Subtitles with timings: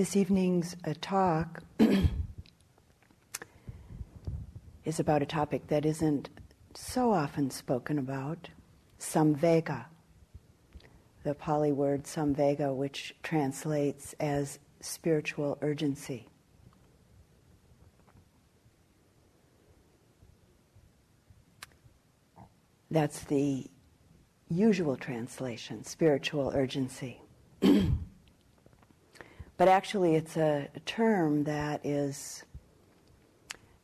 [0.00, 1.62] This evening's uh, talk
[4.86, 6.30] is about a topic that isn't
[6.74, 8.48] so often spoken about
[8.98, 9.84] samvega.
[11.22, 16.28] The Pali word samvega, which translates as spiritual urgency.
[22.90, 23.66] That's the
[24.48, 27.20] usual translation, spiritual urgency.
[29.60, 32.44] but actually, it's a, term that is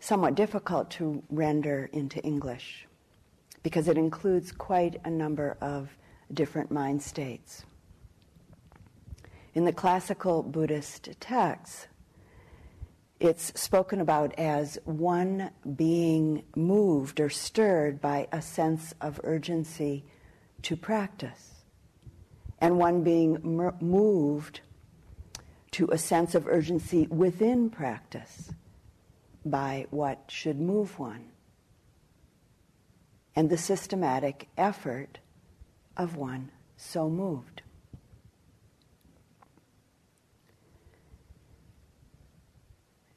[0.00, 2.86] somewhat difficult to render into English
[3.62, 5.90] because it includes quite a number of
[6.32, 7.66] different mind states.
[9.52, 11.88] In the classical Buddhist texts,
[13.20, 20.06] it's spoken about as one being moved or stirred by a sense of urgency
[20.62, 21.66] to practice,
[22.62, 23.38] and one being
[23.82, 24.62] moved
[25.72, 28.52] to a sense of urgency within practice
[29.44, 31.24] by what should move one,
[33.34, 35.18] and the systematic effort
[35.96, 37.62] of one so moved.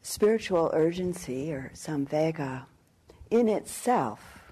[0.01, 2.65] Spiritual urgency, or samvega,
[3.29, 4.51] in itself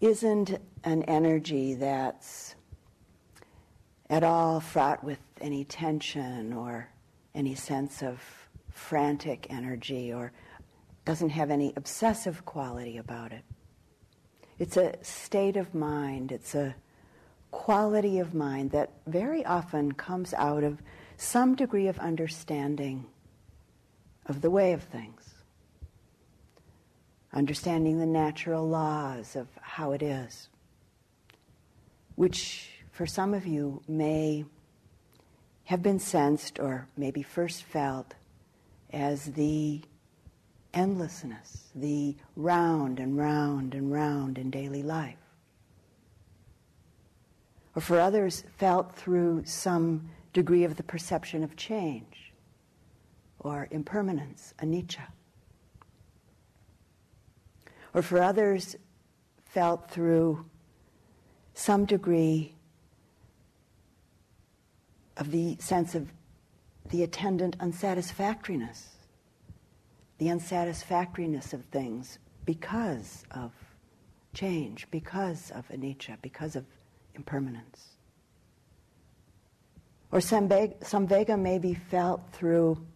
[0.00, 2.54] isn't an energy that's
[4.08, 6.88] at all fraught with any tension or
[7.34, 8.20] any sense of
[8.70, 10.32] frantic energy or
[11.04, 13.44] doesn't have any obsessive quality about it.
[14.58, 16.74] It's a state of mind, it's a
[17.50, 20.82] quality of mind that very often comes out of
[21.16, 23.06] some degree of understanding
[24.26, 25.34] of the way of things,
[27.32, 30.48] understanding the natural laws of how it is,
[32.16, 34.44] which for some of you may
[35.66, 38.14] have been sensed or maybe first felt
[38.92, 39.82] as the
[40.72, 45.18] endlessness, the round and round and round in daily life.
[47.74, 52.32] Or for others, felt through some degree of the perception of change
[53.40, 55.08] or impermanence, anicca.
[57.92, 58.76] Or for others,
[59.44, 60.44] felt through
[61.54, 62.55] some degree
[65.16, 66.12] of the sense of
[66.90, 68.96] the attendant unsatisfactoriness,
[70.18, 73.52] the unsatisfactoriness of things because of
[74.34, 76.64] change, because of anicca, because of
[77.14, 77.88] impermanence.
[80.12, 82.86] Or samvega may be felt through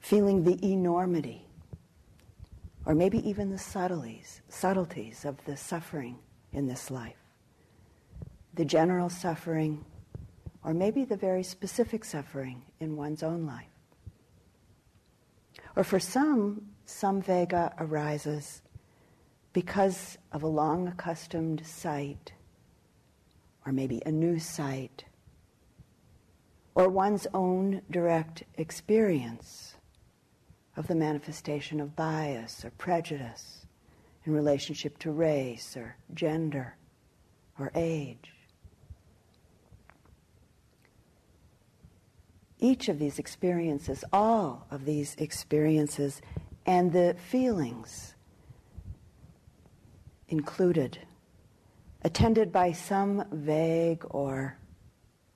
[0.00, 1.46] feeling the enormity,
[2.86, 6.16] or maybe even the subtleties, subtleties of the suffering
[6.52, 7.18] in this life.
[8.54, 9.84] The general suffering,
[10.66, 13.68] or maybe the very specific suffering in one's own life.
[15.76, 18.62] Or for some, samvega arises
[19.52, 22.32] because of a long accustomed sight,
[23.64, 25.04] or maybe a new sight,
[26.74, 29.76] or one's own direct experience
[30.76, 33.66] of the manifestation of bias or prejudice
[34.24, 36.76] in relationship to race or gender
[37.56, 38.35] or age.
[42.66, 46.20] Each of these experiences, all of these experiences,
[46.66, 48.16] and the feelings
[50.28, 50.98] included,
[52.02, 54.58] attended by some vague or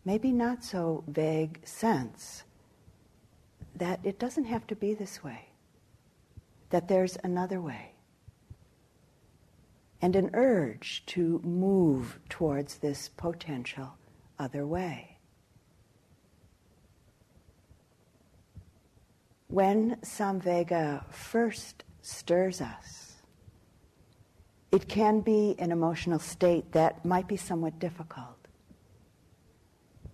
[0.05, 2.43] maybe not so vague sense
[3.77, 5.47] that it doesn't have to be this way,
[6.71, 7.93] that there's another way,
[10.03, 13.95] and an urge to move towards this potential
[14.37, 15.10] other way.
[19.51, 23.17] When Samvega first stirs us,
[24.71, 28.47] it can be an emotional state that might be somewhat difficult,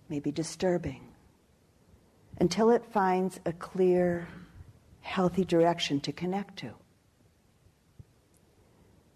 [0.09, 1.13] maybe disturbing,
[2.39, 4.27] until it finds a clear,
[5.01, 6.73] healthy direction to connect to.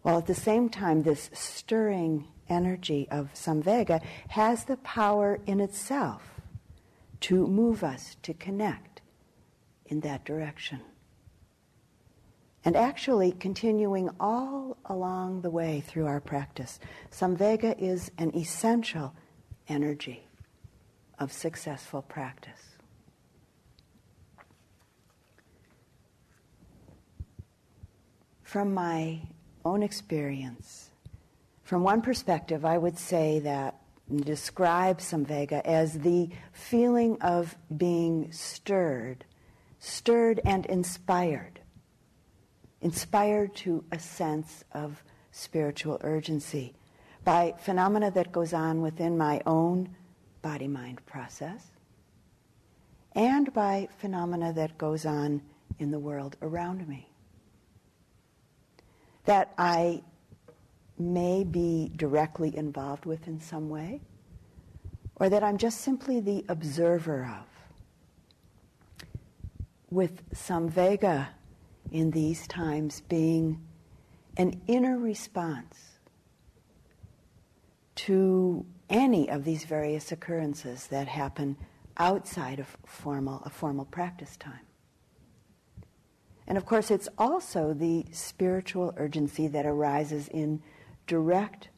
[0.03, 6.21] While at the same time, this stirring energy of Samvega has the power in itself
[7.21, 8.90] to move us to connect
[9.91, 10.79] in that direction.
[12.63, 16.79] And actually, continuing all along the way through our practice,
[17.11, 19.13] Samvega is an essential
[19.67, 20.27] energy
[21.19, 22.61] of successful practice.
[28.43, 29.21] From my
[29.65, 30.89] own experience,
[31.63, 33.81] from one perspective, I would say that
[34.13, 39.23] describe samvega as the feeling of being stirred,
[39.81, 41.59] stirred and inspired,
[42.81, 46.73] inspired to a sense of spiritual urgency
[47.25, 49.89] by phenomena that goes on within my own
[50.43, 51.71] body-mind process
[53.13, 55.41] and by phenomena that goes on
[55.79, 57.09] in the world around me.
[59.25, 60.03] That I
[60.99, 64.01] may be directly involved with in some way,
[65.15, 67.50] or that I'm just simply the observer of.
[69.91, 71.27] With samvega
[71.91, 73.61] in these times being
[74.37, 75.99] an inner response
[77.95, 81.57] to any of these various occurrences that happen
[81.97, 84.65] outside of formal, a formal practice time.
[86.47, 90.61] And of course, it's also the spiritual urgency that arises in
[91.05, 91.69] direct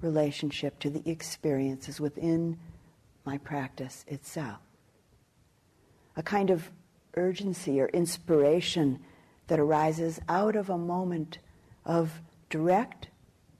[0.00, 2.58] relationship to the experiences within
[3.24, 4.60] my practice itself.
[6.16, 6.70] A kind of
[7.16, 8.98] urgency or inspiration
[9.48, 11.38] that arises out of a moment
[11.84, 12.20] of
[12.50, 13.08] direct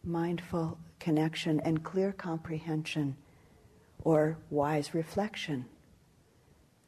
[0.04, 3.16] mindful connection and clear comprehension
[4.04, 5.64] or wise reflection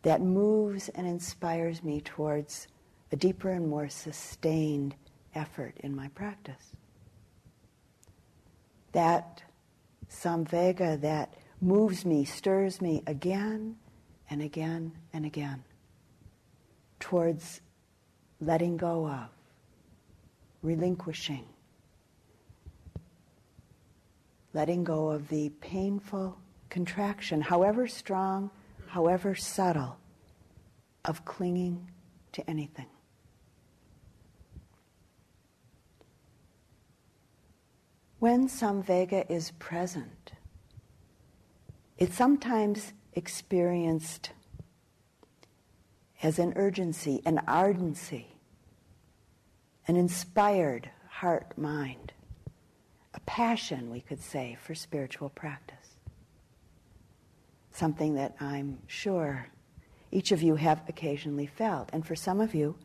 [0.02, 2.68] that moves and inspires me towards
[3.12, 4.94] a deeper and more sustained
[5.34, 6.76] effort in my practice.
[8.92, 9.42] That
[10.10, 13.76] samvega that moves me, stirs me again
[14.30, 15.64] and again and again
[17.00, 17.60] towards
[18.40, 19.28] letting go of,
[20.62, 21.46] relinquishing,
[24.54, 26.38] letting go of the painful
[26.68, 28.50] contraction, however strong,
[28.86, 29.96] however subtle,
[31.04, 31.90] of clinging
[32.32, 32.86] to anything.
[38.18, 40.32] When samvega is present,
[41.96, 44.30] it's sometimes experienced
[46.22, 48.26] as an urgency, an ardency,
[49.88, 52.12] an inspired heart mind,
[53.14, 55.76] a passion, we could say, for spiritual practice.
[57.72, 59.48] Something that I'm sure
[60.12, 62.76] each of you have occasionally felt, and for some of you,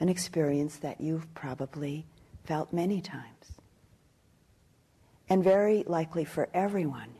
[0.00, 2.06] an experience that you've probably
[2.44, 3.52] felt many times.
[5.28, 7.14] And very likely for everyone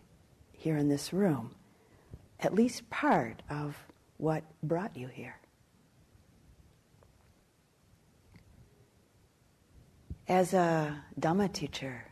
[0.53, 1.55] here in this room,
[2.41, 3.77] at least part of
[4.19, 5.37] what brought you here.
[10.29, 12.07] As a Dhamma teacher,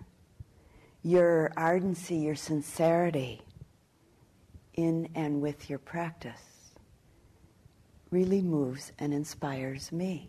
[1.02, 3.40] your ardency, your sincerity
[4.74, 6.74] in and with your practice
[8.10, 10.28] really moves and inspires me.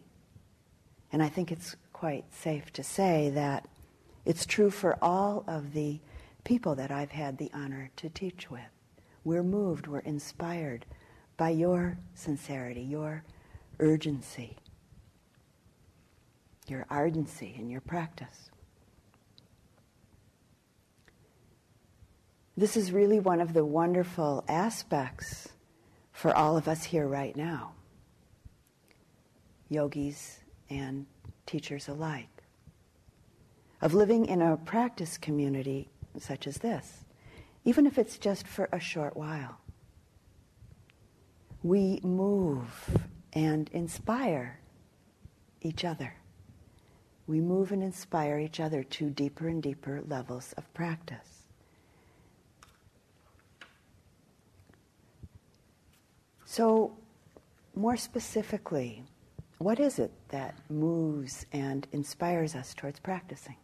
[1.11, 3.67] And I think it's quite safe to say that
[4.23, 5.99] it's true for all of the
[6.45, 8.61] people that I've had the honor to teach with.
[9.25, 10.85] We're moved, we're inspired
[11.35, 13.25] by your sincerity, your
[13.79, 14.55] urgency,
[16.69, 18.49] your ardency in your practice.
[22.55, 25.49] This is really one of the wonderful aspects
[26.11, 27.73] for all of us here right now,
[29.69, 30.39] yogis
[30.69, 31.07] and
[31.47, 32.43] teachers alike,
[33.81, 35.89] of living in a practice community
[36.19, 37.05] such as this,
[37.65, 39.57] even if it's just for a short while.
[41.63, 42.99] We move
[43.33, 44.59] and inspire
[45.61, 46.13] each other.
[47.27, 51.43] We move and inspire each other to deeper and deeper levels of practice.
[56.45, 56.95] So,
[57.75, 59.03] more specifically,
[59.57, 63.55] what is it that moves and inspires us towards practicing?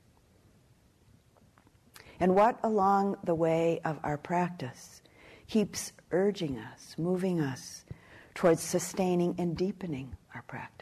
[2.19, 5.01] And what along the way of our practice
[5.47, 7.85] keeps urging us, moving us
[8.33, 10.78] towards sustaining and deepening our practice?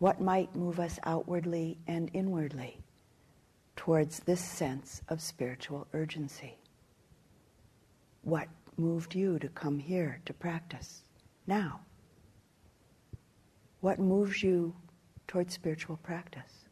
[0.00, 2.78] What might move us outwardly and inwardly
[3.76, 6.56] towards this sense of spiritual urgency?
[8.22, 11.02] What moved you to come here to practice
[11.46, 11.80] now?
[13.82, 14.74] What moves you
[15.28, 16.64] towards spiritual practice?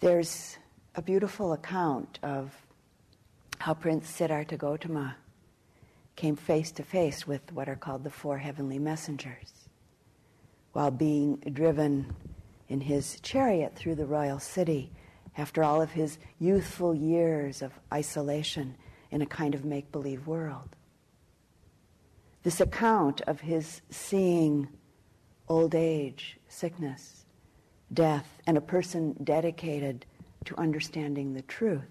[0.00, 0.58] There's
[0.94, 2.54] a beautiful account of
[3.58, 5.16] how Prince Siddhartha Gautama
[6.16, 9.68] came face to face with what are called the four heavenly messengers
[10.72, 12.14] while being driven
[12.68, 14.90] in his chariot through the royal city
[15.36, 18.76] after all of his youthful years of isolation
[19.10, 20.76] in a kind of make believe world.
[22.42, 24.68] This account of his seeing
[25.48, 27.24] old age, sickness,
[27.92, 30.04] death, and a person dedicated
[30.44, 31.82] to understanding the truth,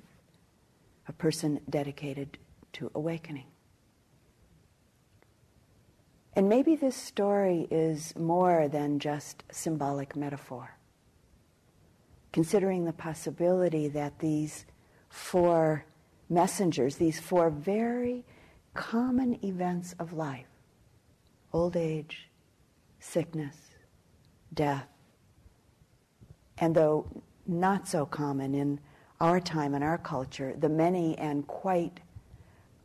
[1.07, 2.37] a person dedicated
[2.73, 3.45] to awakening.
[6.35, 10.77] And maybe this story is more than just symbolic metaphor.
[12.31, 14.65] Considering the possibility that these
[15.09, 15.85] four
[16.29, 18.25] messengers, these four very
[18.73, 20.47] common events of life
[21.51, 22.29] old age,
[22.99, 23.55] sickness,
[24.55, 24.87] death,
[26.57, 27.05] and though
[27.45, 28.79] not so common in
[29.21, 31.99] our time and our culture, the many and quite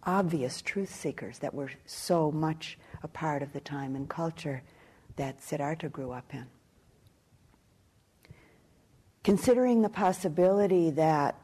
[0.03, 4.63] obvious truth seekers that were so much a part of the time and culture
[5.17, 6.47] that Siddhartha grew up in.
[9.25, 11.37] Considering the possibility that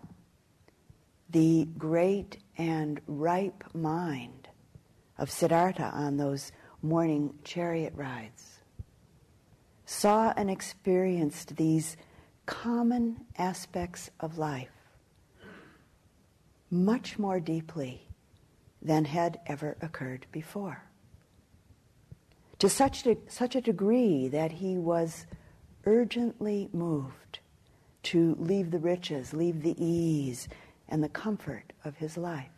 [1.30, 4.49] the great and ripe mind
[5.18, 8.61] of Siddhartha on those morning chariot rides
[9.87, 11.96] saw and experienced these
[12.46, 14.68] common aspects of life
[16.70, 18.08] much more deeply
[18.82, 20.82] than had ever occurred before.
[22.64, 25.26] To such, a, such a degree that he was
[25.85, 27.40] urgently moved
[28.04, 30.49] to leave the riches, leave the ease
[30.88, 32.49] and the comfort of his life.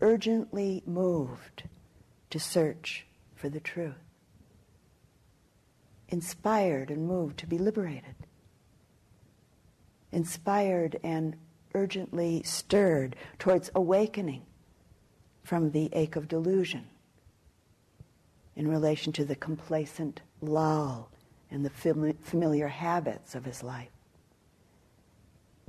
[0.00, 1.64] Urgently moved
[2.30, 3.98] to search for the truth.
[6.08, 8.14] Inspired and moved to be liberated.
[10.12, 11.34] Inspired and
[11.74, 14.42] urgently stirred towards awakening
[15.42, 16.86] from the ache of delusion
[18.56, 21.10] in relation to the complacent lull
[21.50, 21.70] and the
[22.22, 23.90] familiar habits of his life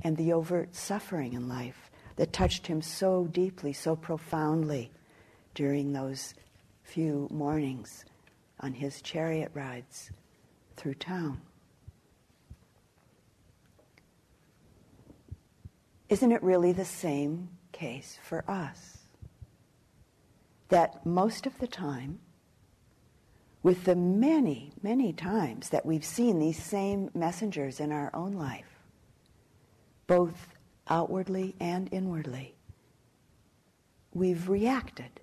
[0.04, 4.90] and the overt suffering in life that touched him so deeply, so profoundly
[5.54, 6.34] during those
[6.82, 8.04] few mornings
[8.60, 10.10] on his chariot rides
[10.76, 11.40] through town.
[16.08, 18.98] Isn't it really the same case for us?
[20.68, 22.18] That most of the time,
[23.62, 28.80] with the many, many times that we've seen these same messengers in our own life,
[30.06, 30.48] both
[30.88, 32.54] outwardly and inwardly,
[34.12, 35.20] we've reacted.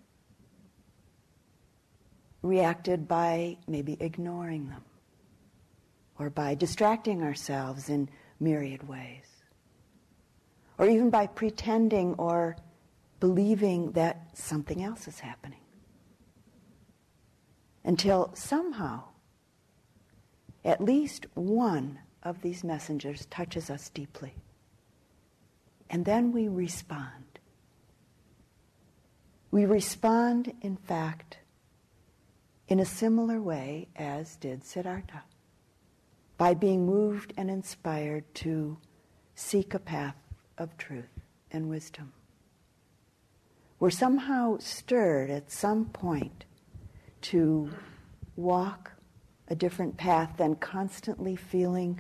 [2.41, 4.83] Reacted by maybe ignoring them
[6.17, 9.39] or by distracting ourselves in myriad ways
[10.79, 12.55] or even by pretending or
[13.19, 15.58] believing that something else is happening.
[17.83, 19.03] Until somehow,
[20.63, 24.35] at least one of these messengers touches us deeply.
[25.89, 27.39] And then we respond.
[29.51, 31.39] We respond, in fact,
[32.67, 35.23] in a similar way as did Siddhartha,
[36.37, 38.77] by being moved and inspired to
[39.33, 40.15] seek a path
[40.57, 41.21] of truth
[41.51, 42.13] and wisdom.
[43.79, 46.45] We're somehow stirred at some point
[47.21, 47.69] to
[48.35, 48.91] walk
[49.47, 51.99] a different path than constantly feeling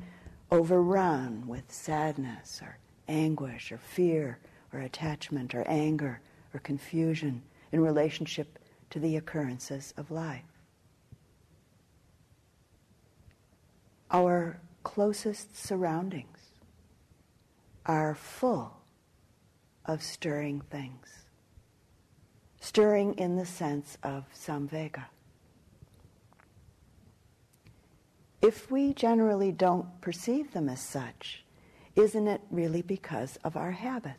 [0.51, 4.39] overrun with sadness or anguish or fear
[4.73, 6.21] or attachment or anger
[6.53, 8.59] or confusion in relationship
[8.89, 10.43] to the occurrences of life.
[14.11, 16.39] Our closest surroundings
[17.85, 18.77] are full
[19.85, 21.25] of stirring things.
[22.59, 25.05] Stirring in the sense of samvega.
[28.41, 31.43] If we generally don't perceive them as such,
[31.95, 34.17] isn't it really because of our habits?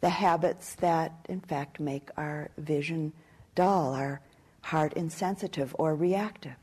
[0.00, 3.12] The habits that, in fact, make our vision
[3.54, 4.22] dull, our
[4.62, 6.56] heart insensitive or reactive.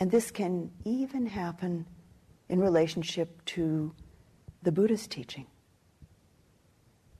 [0.00, 1.86] And this can even happen
[2.48, 3.94] in relationship to
[4.62, 5.46] the Buddha's teaching.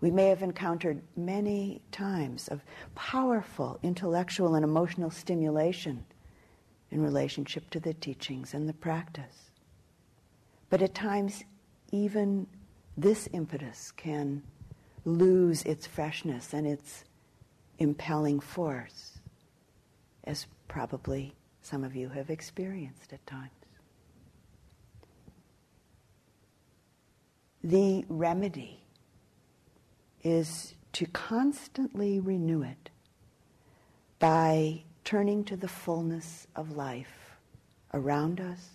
[0.00, 2.62] We may have encountered many times of
[2.94, 6.04] powerful intellectual and emotional stimulation
[6.90, 9.50] in relationship to the teachings and the practice.
[10.68, 11.44] But at times,
[11.90, 12.46] even
[12.96, 14.42] this impetus can
[15.04, 17.04] lose its freshness and its
[17.78, 19.18] impelling force,
[20.24, 23.50] as probably some of you have experienced at times.
[27.62, 28.83] The remedy
[30.24, 32.90] is to constantly renew it
[34.18, 37.36] by turning to the fullness of life
[37.92, 38.70] around us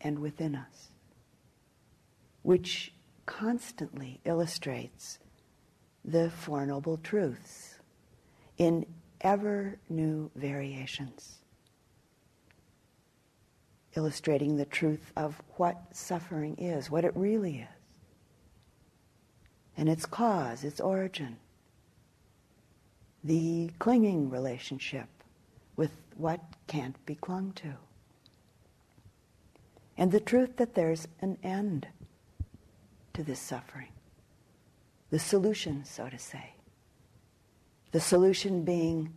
[0.00, 0.90] and within us,
[2.42, 2.92] which
[3.24, 5.18] constantly illustrates
[6.04, 7.78] the Four Noble Truths
[8.58, 8.84] in
[9.20, 11.42] ever new variations
[13.96, 17.81] illustrating the truth of what suffering is, what it really is,
[19.82, 21.36] and its cause, its origin,
[23.24, 25.08] the clinging relationship
[25.74, 27.74] with what can't be clung to,
[29.98, 31.88] and the truth that there's an end
[33.12, 33.88] to this suffering,
[35.10, 36.54] the solution, so to say.
[37.90, 39.12] The solution being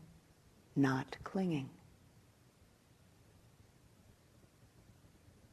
[0.75, 1.69] not clinging.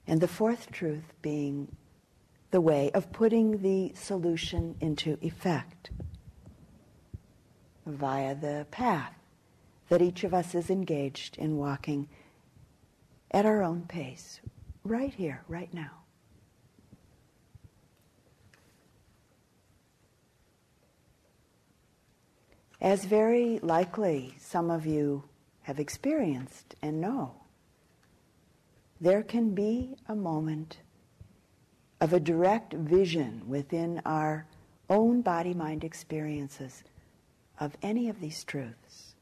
[0.07, 1.77] And the fourth truth being
[2.53, 5.91] the way of putting the solution into effect
[7.87, 9.15] via the path
[9.89, 12.09] that each of us is engaged in walking
[13.31, 14.41] at our own pace,
[14.85, 15.91] right here, right now.
[22.81, 25.25] As very likely some of you
[25.63, 27.35] have experienced and know,
[29.01, 30.79] there can be a moment
[32.03, 34.45] of a direct vision within our
[34.91, 36.83] own body mind experiences
[37.61, 39.15] of any of these truths.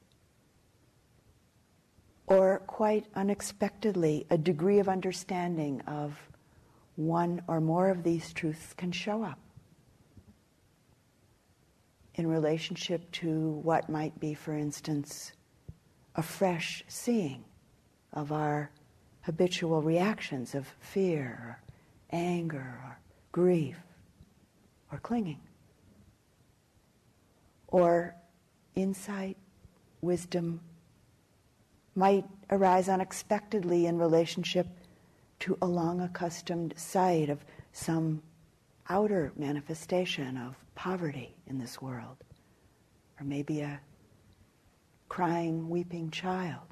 [2.26, 6.18] Or quite unexpectedly, a degree of understanding of
[6.96, 9.38] one or more of these truths can show up
[12.14, 15.32] in relationship to what might be, for instance,
[16.16, 17.44] a fresh seeing
[18.14, 18.70] of our
[19.20, 21.60] habitual reactions of fear
[22.10, 22.98] anger or
[23.32, 23.76] grief
[24.92, 25.40] or clinging.
[27.68, 28.14] Or
[28.74, 29.36] insight,
[30.00, 30.60] wisdom
[31.94, 34.66] might arise unexpectedly in relationship
[35.40, 38.22] to a long accustomed sight of some
[38.88, 42.16] outer manifestation of poverty in this world,
[43.20, 43.80] or maybe a
[45.08, 46.70] crying, weeping child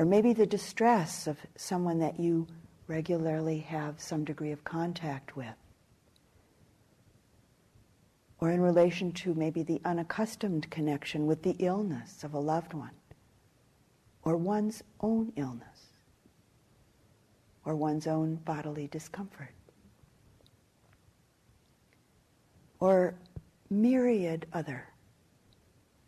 [0.00, 2.46] or maybe the distress of someone that you
[2.90, 5.54] regularly have some degree of contact with.
[8.40, 12.90] Or in relation to maybe the unaccustomed connection with the illness of a loved one,
[14.24, 15.86] or one's own illness,
[17.64, 19.54] or one's own bodily discomfort,
[22.80, 23.14] or
[23.70, 24.88] myriad other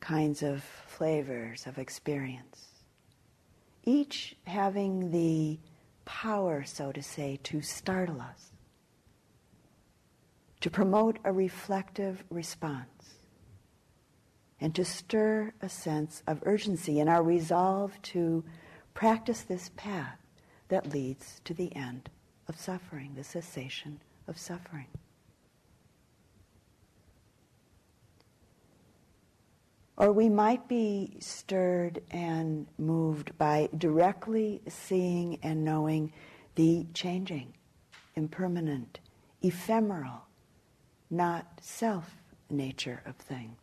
[0.01, 2.67] kinds of flavors of experience.
[3.85, 5.61] Each having the
[6.05, 8.53] power, so to say, to startle us,
[10.61, 13.15] to promote a reflective response,
[14.61, 18.45] and to stir a sense of urgency in our resolve to
[18.95, 20.19] practice this path
[20.69, 22.09] that leads to the end
[22.49, 24.87] of suffering, the cessation of suffering.
[30.03, 36.13] Or we might be stirred and moved by directly seeing and knowing
[36.57, 37.55] the changing,
[38.17, 38.99] impermanent,
[39.43, 40.27] ephemeral,
[41.09, 42.17] not self
[42.51, 43.61] nature of things.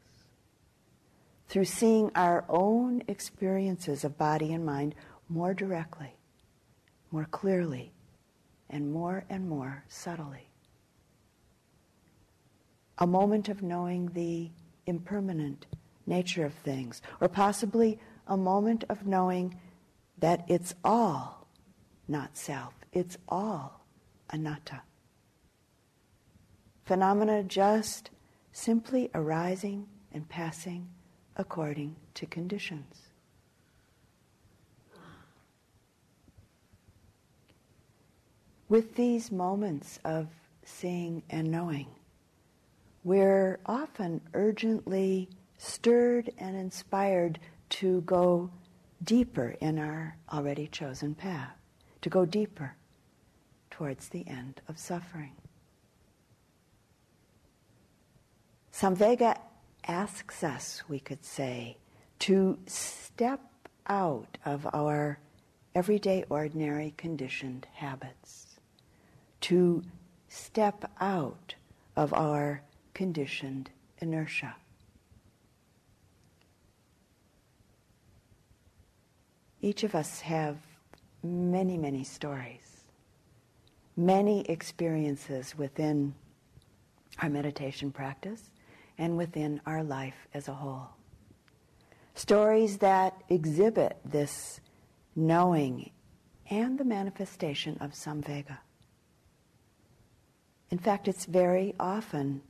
[1.50, 4.96] Through seeing our own experiences of body and mind
[5.28, 6.16] more directly,
[7.12, 7.92] more clearly,
[8.70, 10.48] and more and more subtly.
[12.98, 14.52] A moment of knowing the
[14.86, 15.66] impermanent,
[16.10, 19.58] nature of things, or possibly a moment of knowing
[20.18, 21.48] that it's all
[22.08, 23.86] not self, it's all
[24.32, 24.82] anatta.
[26.86, 28.10] Phenomena just
[28.52, 30.90] simply arising and passing
[31.38, 33.10] according to conditions.
[38.68, 40.28] With these moments of
[40.64, 41.88] seeing and knowing,
[43.04, 47.38] we're often urgently stirred and inspired
[47.70, 48.50] to go
[49.04, 51.56] deeper in our already chosen path,
[52.02, 52.76] to go deeper
[53.70, 55.34] towards the end of suffering.
[58.74, 59.38] Samvega
[59.86, 61.78] asks us, we could say,
[62.20, 63.42] to step
[63.88, 65.20] out of our
[65.76, 68.60] everyday, ordinary, conditioned habits,
[69.42, 69.84] to
[70.30, 71.56] step out
[71.98, 72.62] of our
[72.94, 73.70] conditioned
[74.00, 74.56] inertia.
[79.62, 80.58] Each of us have
[81.22, 82.86] many, many stories,
[83.98, 86.16] many experiences within
[87.22, 88.52] our meditation practice
[88.98, 90.88] and within our life as a whole.
[92.16, 94.62] Stories that exhibit this
[95.16, 95.92] knowing
[96.50, 98.58] and the manifestation of samvega.
[100.72, 102.42] In fact, it's very often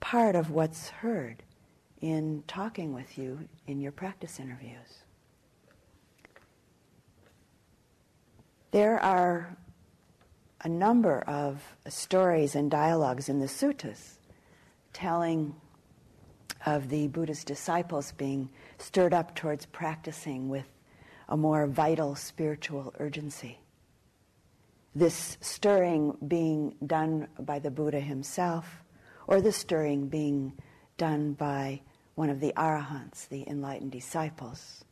[0.00, 1.42] part of what's heard
[2.00, 5.03] in talking with you in your practice interviews.
[8.74, 9.56] There are
[10.60, 14.18] a number of stories and dialogues in the suttas
[14.92, 15.54] telling
[16.66, 20.66] of the Buddha's disciples being stirred up towards practicing with
[21.28, 23.60] a more vital spiritual urgency.
[24.92, 28.82] This stirring being done by the Buddha himself,
[29.28, 30.52] or the stirring being
[30.96, 31.80] done by
[32.16, 34.84] one of the arahants, the enlightened disciples,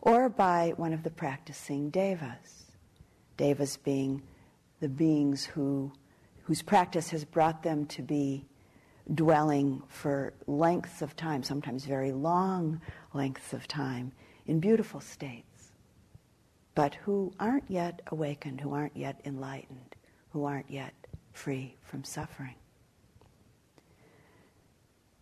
[0.00, 2.63] or by one of the practicing devas.
[3.36, 4.22] Devas being
[4.80, 5.92] the beings who,
[6.42, 8.44] whose practice has brought them to be
[9.12, 12.80] dwelling for lengths of time, sometimes very long
[13.12, 14.12] lengths of time,
[14.46, 15.72] in beautiful states,
[16.74, 19.94] but who aren't yet awakened, who aren't yet enlightened,
[20.30, 20.94] who aren't yet
[21.32, 22.54] free from suffering.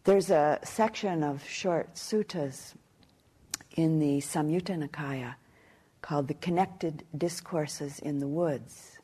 [0.05, 2.75] There's a section of short suttas
[3.77, 5.35] in the Samyutta Nikaya
[6.03, 8.99] called the Connected Discourses in the Woods,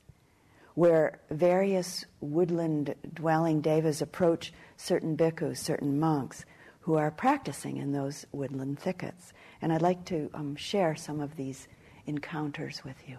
[0.75, 6.45] where various woodland dwelling devas approach certain bhikkhus, certain monks
[6.81, 9.33] who are practicing in those woodland thickets.
[9.63, 11.69] And I'd like to um, share some of these
[12.07, 13.19] encounters with you.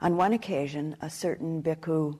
[0.00, 2.18] On one occasion, a certain bhikkhu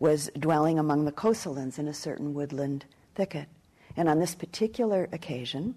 [0.00, 3.48] was dwelling among the Kosalans in a certain woodland thicket.
[3.96, 5.76] And on this particular occasion,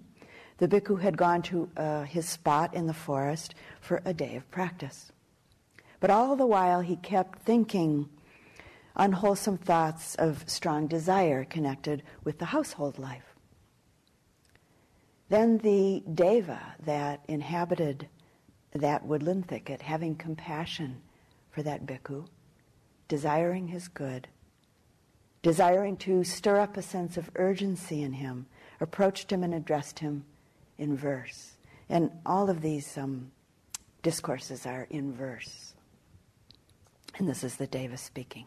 [0.58, 4.50] the bhikkhu had gone to uh, his spot in the forest for a day of
[4.50, 5.12] practice.
[6.00, 8.08] But all the while, he kept thinking
[8.94, 13.34] unwholesome thoughts of strong desire connected with the household life.
[15.28, 18.08] Then the deva that inhabited
[18.72, 21.02] that woodland thicket, having compassion
[21.50, 22.26] for that bhikkhu,
[23.08, 24.28] desiring his good,
[25.42, 28.46] desiring to stir up a sense of urgency in him,
[28.80, 30.24] approached him and addressed him
[30.78, 31.52] in verse.
[31.88, 33.30] And all of these um,
[34.02, 35.74] discourses are in verse.
[37.18, 38.46] And this is the Deva speaking.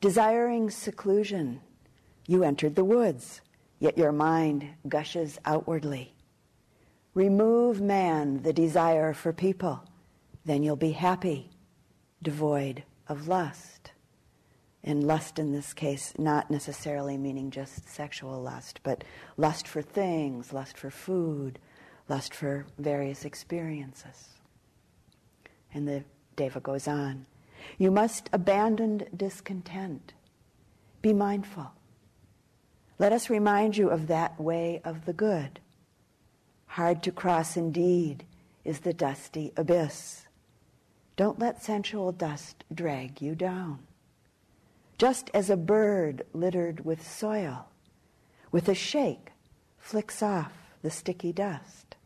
[0.00, 1.60] Desiring seclusion,
[2.26, 3.40] you entered the woods,
[3.78, 6.14] yet your mind gushes outwardly.
[7.14, 9.82] Remove man the desire for people,
[10.44, 11.50] then you'll be happy,
[12.22, 13.71] devoid of lust.
[14.84, 19.04] And lust in this case, not necessarily meaning just sexual lust, but
[19.36, 21.58] lust for things, lust for food,
[22.08, 24.30] lust for various experiences.
[25.72, 27.26] And the Deva goes on.
[27.78, 30.14] You must abandon discontent.
[31.00, 31.70] Be mindful.
[32.98, 35.60] Let us remind you of that way of the good.
[36.66, 38.24] Hard to cross indeed
[38.64, 40.26] is the dusty abyss.
[41.16, 43.80] Don't let sensual dust drag you down.
[45.02, 47.66] Just as a bird littered with soil,
[48.52, 49.32] with a shake,
[49.76, 51.96] flicks off the sticky dust,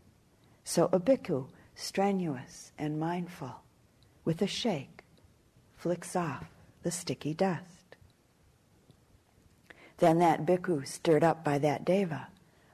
[0.64, 3.56] so a bhikkhu, strenuous and mindful,
[4.24, 5.04] with a shake,
[5.76, 6.46] flicks off
[6.84, 7.96] the sticky dust.
[9.98, 12.28] Then that bhikkhu, stirred up by that deva,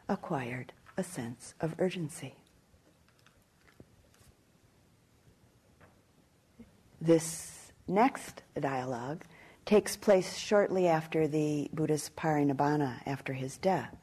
[0.09, 2.37] acquired a sense of urgency.
[7.01, 9.25] This next dialogue
[9.65, 13.95] takes place shortly after the Buddha's parinibbana, after his death.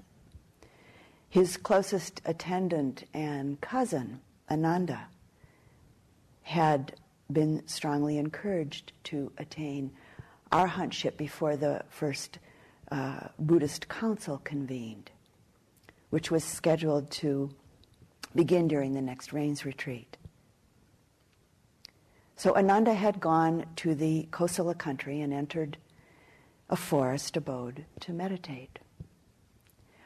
[1.29, 5.07] His closest attendant and cousin, Ananda,
[6.41, 6.95] had
[7.31, 9.91] been strongly encouraged to attain
[10.51, 12.39] arahantship before the first
[12.91, 15.11] uh, Buddhist council convened,
[16.09, 17.51] which was scheduled to
[18.33, 20.17] begin during the next rains retreat.
[22.39, 25.77] So Ananda had gone to the Kosala country and entered
[26.69, 28.79] a forest abode to meditate.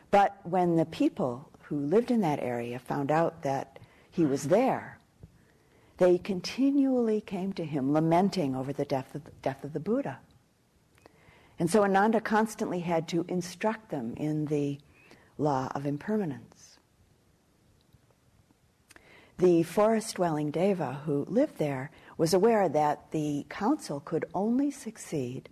[0.09, 3.77] But when the people who lived in that area found out that
[4.09, 4.97] he was there,
[5.97, 10.17] they continually came to him lamenting over the death of the, death of the Buddha.
[11.59, 14.79] And so Ananda constantly had to instruct them in the
[15.37, 16.79] law of impermanence.
[19.37, 25.49] The forest dwelling Deva who lived there was aware that the council could only succeed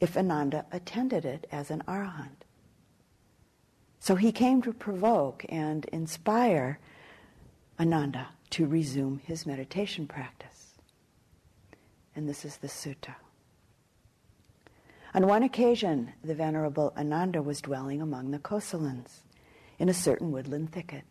[0.00, 2.44] if Ananda attended it as an arahant.
[4.00, 6.80] So he came to provoke and inspire
[7.78, 10.74] Ananda to resume his meditation practice.
[12.14, 13.14] And this is the sutta.
[15.14, 19.20] On one occasion, the Venerable Ananda was dwelling among the Kosalans
[19.78, 21.04] in a certain woodland thicket.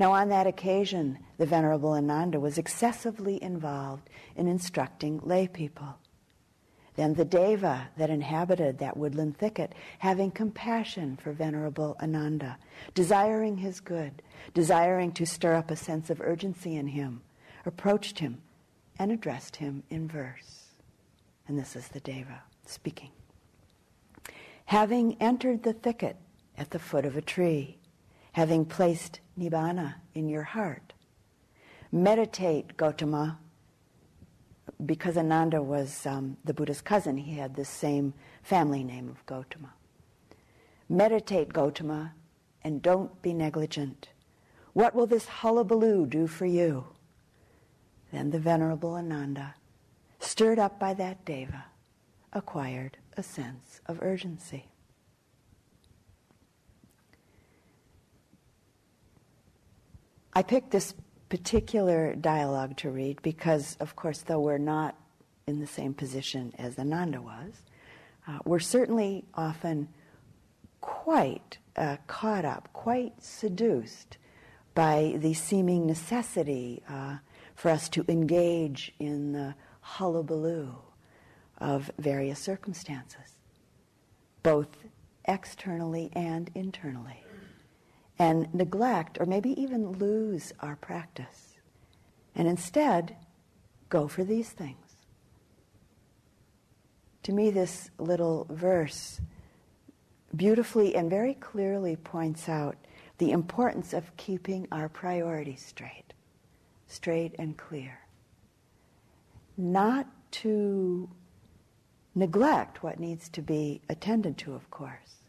[0.00, 5.98] Now, on that occasion, the Venerable Ananda was excessively involved in instructing lay people.
[6.96, 12.56] Then the deva that inhabited that woodland thicket, having compassion for Venerable Ananda,
[12.94, 14.22] desiring his good,
[14.54, 17.20] desiring to stir up a sense of urgency in him,
[17.66, 18.40] approached him
[18.98, 20.68] and addressed him in verse.
[21.46, 23.10] And this is the deva speaking.
[24.64, 26.16] Having entered the thicket
[26.56, 27.76] at the foot of a tree,
[28.32, 30.92] having placed Nibbana in your heart,
[31.90, 33.36] meditate, Gotama,
[34.84, 39.70] because Ananda was um, the Buddha's cousin, he had the same family name of Gotama.
[40.88, 42.12] Meditate, Gotama,
[42.62, 44.08] and don't be negligent.
[44.72, 46.86] What will this hullabaloo do for you?
[48.12, 49.54] Then the Venerable Ananda,
[50.18, 51.66] stirred up by that deva,
[52.32, 54.69] acquired a sense of urgency.
[60.32, 60.94] I picked this
[61.28, 64.96] particular dialogue to read because, of course, though we're not
[65.46, 67.54] in the same position as Ananda was,
[68.28, 69.88] uh, we're certainly often
[70.80, 74.18] quite uh, caught up, quite seduced
[74.74, 77.16] by the seeming necessity uh,
[77.56, 80.74] for us to engage in the hullabaloo
[81.58, 83.36] of various circumstances,
[84.42, 84.68] both
[85.26, 87.19] externally and internally
[88.20, 91.56] and neglect or maybe even lose our practice
[92.34, 93.16] and instead
[93.88, 94.76] go for these things.
[97.22, 99.22] To me, this little verse
[100.36, 102.76] beautifully and very clearly points out
[103.16, 106.12] the importance of keeping our priorities straight,
[106.88, 108.00] straight and clear.
[109.56, 111.08] Not to
[112.14, 115.19] neglect what needs to be attended to, of course,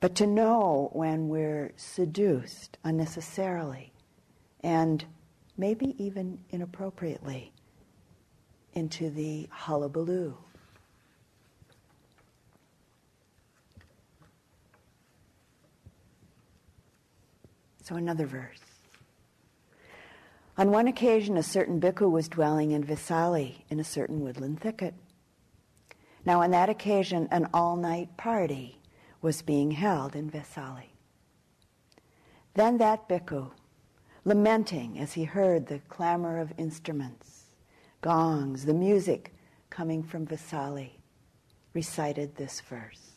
[0.00, 3.92] but to know when we're seduced unnecessarily
[4.60, 5.04] and
[5.56, 7.52] maybe even inappropriately
[8.74, 10.36] into the hullabaloo.
[17.82, 18.60] So, another verse.
[20.58, 24.94] On one occasion, a certain bhikkhu was dwelling in Vesali in a certain woodland thicket.
[26.24, 28.80] Now, on that occasion, an all night party
[29.22, 30.90] was being held in Vesali.
[32.54, 33.50] Then that bhikkhu,
[34.24, 37.44] lamenting as he heard the clamor of instruments,
[38.00, 39.34] gongs, the music
[39.70, 40.92] coming from Vesali,
[41.74, 43.12] recited this verse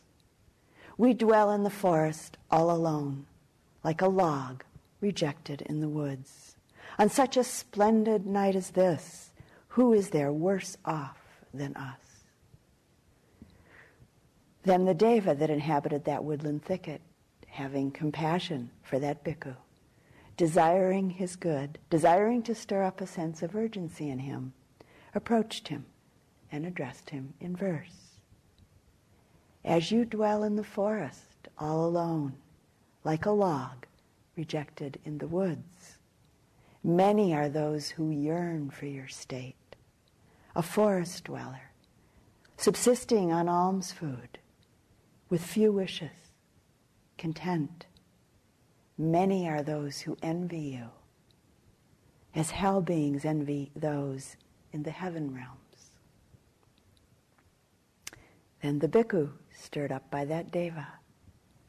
[0.98, 3.26] We dwell in the forest all alone,
[3.84, 4.64] like a log
[5.00, 6.58] rejected in the woods.
[6.98, 9.32] On such a splendid night as this,
[9.70, 11.18] who is there worse off
[11.54, 12.09] than us?
[14.69, 17.01] Then the deva that inhabited that woodland thicket,
[17.47, 19.55] having compassion for that bhikkhu,
[20.38, 24.53] desiring his good, desiring to stir up a sense of urgency in him,
[25.15, 25.88] approached him
[26.51, 28.19] and addressed him in verse.
[29.65, 32.34] As you dwell in the forest all alone,
[33.03, 33.88] like a log
[34.36, 35.97] rejected in the woods,
[36.84, 39.75] many are those who yearn for your state,
[40.55, 41.71] a forest dweller,
[42.55, 44.38] subsisting on alms food,
[45.30, 46.34] with few wishes,
[47.18, 47.86] content.
[48.98, 50.89] Many are those who envy you,
[52.36, 54.36] as hell beings envy those
[54.74, 55.92] in the heaven realms.
[58.62, 60.88] Then the bhikkhu, stirred up by that deva,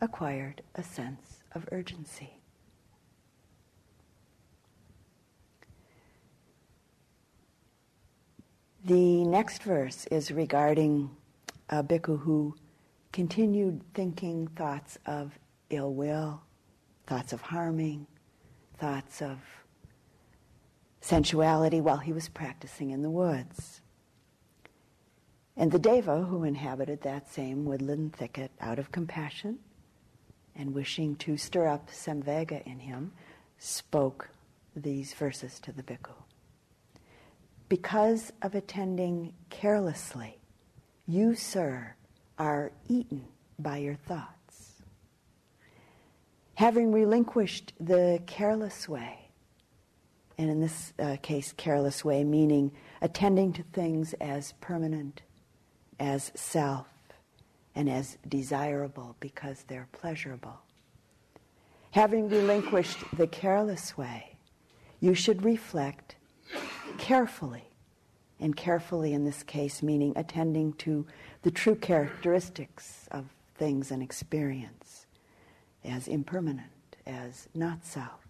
[0.01, 2.41] acquired a sense of urgency.
[8.85, 11.11] The next verse is regarding
[11.69, 12.57] a bhikkhu who
[13.13, 15.39] continued thinking thoughts of
[15.71, 16.43] ill will,
[17.07, 18.07] thoughts of harming,
[18.79, 19.39] thoughts of
[21.01, 23.81] sensuality while he was practicing in the woods.
[25.57, 29.59] And the deva who inhabited that same woodland thicket out of compassion
[30.55, 33.13] and wishing to stir up samvega in him
[33.59, 34.31] spoke
[34.75, 36.15] these verses to the bhikkhu.
[37.69, 40.39] Because of attending carelessly,
[41.07, 41.95] you, sir,
[42.41, 43.23] are eaten
[43.59, 44.81] by your thoughts.
[46.55, 49.29] Having relinquished the careless way,
[50.39, 52.73] and in this uh, case, careless way meaning
[53.03, 55.21] attending to things as permanent,
[55.99, 56.87] as self,
[57.75, 60.61] and as desirable because they're pleasurable.
[61.91, 64.37] Having relinquished the careless way,
[64.99, 66.17] you should reflect
[66.97, 67.70] carefully,
[68.41, 71.07] and carefully in this case meaning attending to
[71.43, 73.27] the true characteristics of
[73.57, 75.07] things and experience
[75.85, 78.27] as impermanent, as not self,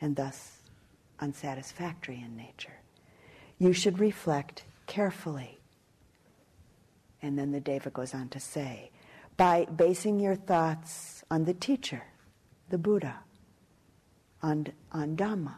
[0.00, 0.62] and thus
[1.20, 2.80] unsatisfactory in nature.
[3.58, 5.58] You should reflect carefully
[7.22, 8.90] And then the Deva goes on to say,
[9.36, 12.02] by basing your thoughts on the teacher,
[12.68, 13.20] the Buddha,
[14.42, 15.54] on, on Dhamma,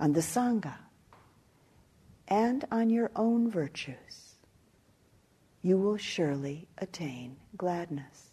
[0.00, 0.74] on the Sangha,
[2.28, 4.36] and on your own virtues,
[5.62, 8.30] you will surely attain gladness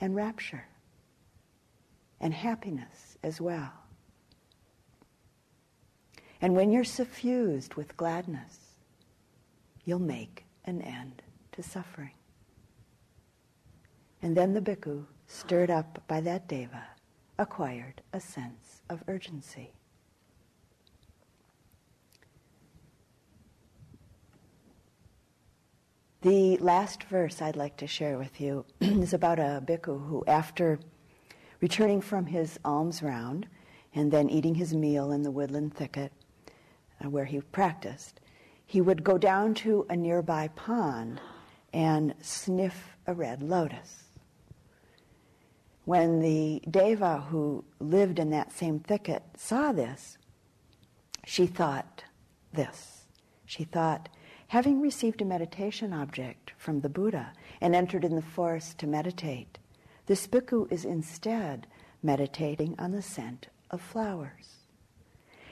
[0.00, 0.66] and rapture
[2.20, 3.72] and happiness as well.
[6.40, 8.58] And when you're suffused with gladness,
[9.84, 12.12] you'll make an end to suffering.
[14.22, 16.84] And then the bhikkhu, stirred up by that deva,
[17.38, 19.75] acquired a sense of urgency.
[26.26, 30.80] The last verse I'd like to share with you is about a bhikkhu who, after
[31.60, 33.46] returning from his alms round
[33.94, 36.12] and then eating his meal in the woodland thicket
[37.00, 38.18] uh, where he practiced,
[38.66, 41.20] he would go down to a nearby pond
[41.72, 44.06] and sniff a red lotus.
[45.84, 50.18] When the deva who lived in that same thicket saw this,
[51.24, 52.02] she thought
[52.52, 53.04] this.
[53.44, 54.08] She thought,
[54.48, 59.58] having received a meditation object from the Buddha and entered in the forest to meditate,
[60.06, 61.66] this bhikkhu is instead
[62.02, 64.56] meditating on the scent of flowers.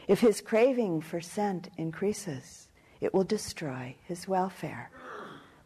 [0.07, 2.69] If his craving for scent increases,
[3.01, 4.91] it will destroy his welfare.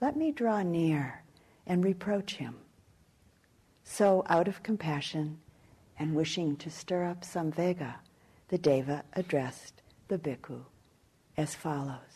[0.01, 1.23] Let me draw near
[1.67, 2.57] and reproach him.
[3.85, 5.39] So, out of compassion
[5.99, 7.97] and wishing to stir up samvega,
[8.49, 10.63] the Deva addressed the bhikkhu
[11.37, 12.08] as follows.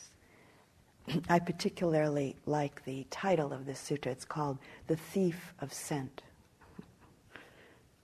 [1.29, 4.07] I particularly like the title of this sutta.
[4.07, 6.23] It's called The Thief of Scent.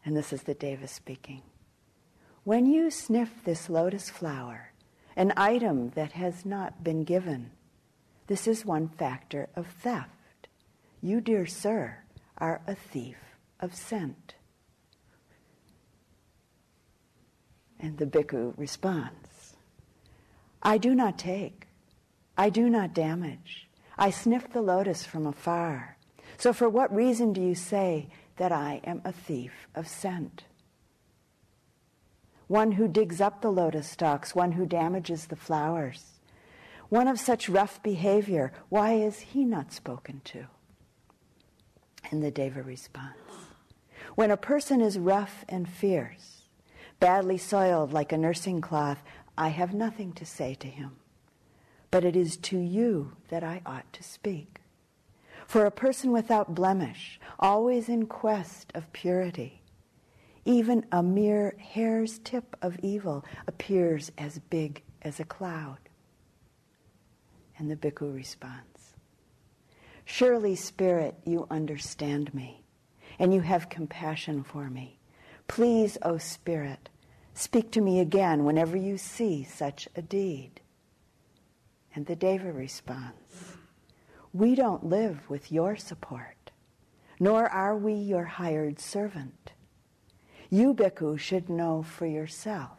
[0.04, 1.42] And this is the Deva speaking.
[2.44, 4.72] When you sniff this lotus flower,
[5.16, 7.50] an item that has not been given.
[8.26, 10.48] This is one factor of theft.
[11.02, 11.98] You, dear sir,
[12.38, 13.16] are a thief
[13.61, 14.34] of scent.
[17.80, 19.56] And the bhikkhu responds
[20.62, 21.67] I do not take,
[22.38, 23.68] I do not damage.
[23.98, 25.98] I sniff the lotus from afar.
[26.38, 30.44] So, for what reason do you say that I am a thief of scent?
[32.48, 36.14] one who digs up the lotus stalks, one who damages the flowers.
[36.88, 40.46] One of such rough behavior, why is he not spoken to?
[42.11, 43.14] And the Deva responds
[44.14, 46.48] When a person is rough and fierce,
[46.98, 49.03] badly soiled like a nursing cloth,
[49.37, 50.96] I have nothing to say to him.
[51.90, 54.61] But it is to you that I ought to speak.
[55.46, 59.62] For a person without blemish, always in quest of purity,
[60.44, 65.79] even a mere hair's tip of evil appears as big as a cloud.
[67.59, 68.94] And the bhikkhu responds
[70.05, 72.62] Surely, Spirit, you understand me,
[73.18, 74.98] and you have compassion for me.
[75.48, 76.88] Please, O Spirit,
[77.35, 80.61] speak to me again whenever you see such a deed.
[81.98, 83.56] And the Deva responds
[84.32, 86.52] We don't live with your support,
[87.18, 89.50] nor are we your hired servant.
[90.48, 92.78] You, bhikkhu, should know for yourself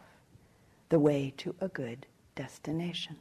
[0.88, 2.06] the way to a good
[2.36, 3.18] destination.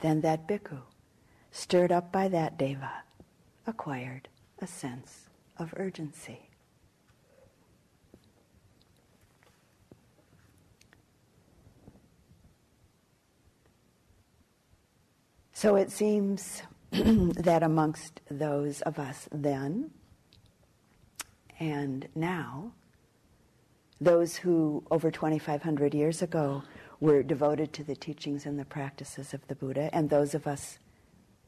[0.00, 0.80] Then that bhikkhu,
[1.50, 3.02] stirred up by that deva,
[3.66, 4.28] acquired
[4.62, 6.43] a sense of urgency.
[15.64, 19.92] So it seems that amongst those of us then
[21.58, 22.72] and now,
[23.98, 26.62] those who over 2,500 years ago
[27.00, 30.78] were devoted to the teachings and the practices of the Buddha, and those of us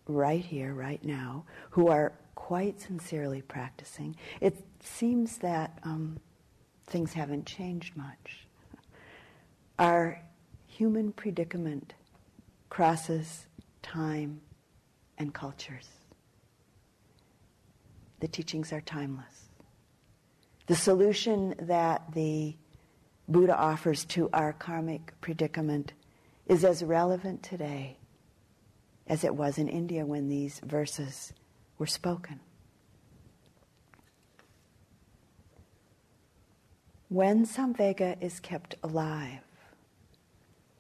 [0.09, 6.18] right here, right now, who are quite sincerely practicing, it seems that um,
[6.87, 8.46] things haven't changed much.
[9.79, 10.22] Our
[10.66, 11.92] human predicament
[12.70, 13.46] crosses
[13.87, 14.40] time
[15.17, 15.88] and cultures.
[18.21, 19.50] The teachings are timeless.
[20.67, 22.56] The solution that the
[23.29, 25.92] Buddha offers to our karmic predicament
[26.46, 27.98] is as relevant today
[29.06, 31.33] as it was in India when these verses
[31.79, 32.40] were spoken.
[37.08, 39.46] When Samvega is kept alive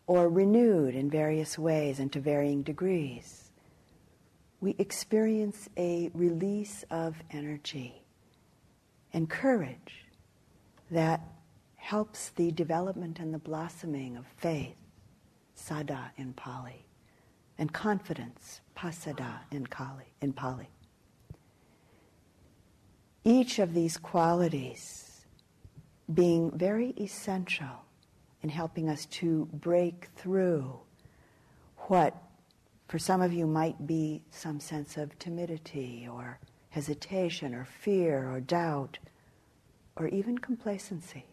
[0.06, 3.50] or renewed in various ways and to varying degrees,
[4.60, 8.02] we experience a release of energy
[9.12, 10.06] and courage
[10.90, 11.20] that
[11.76, 14.76] helps the development and the blossoming of faith,
[15.56, 16.84] saddha in Pali,
[17.58, 20.68] and confidence, pasada in, Kali, in Pali.
[23.24, 25.26] Each of these qualities
[26.12, 27.85] being very essential
[28.46, 30.78] in helping us to break through
[31.88, 32.14] what,
[32.86, 36.38] for some of you, might be some sense of timidity or
[36.68, 38.98] hesitation or fear or doubt
[39.96, 41.24] or even complacency.